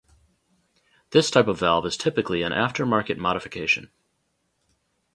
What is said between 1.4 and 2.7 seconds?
of valve is typically an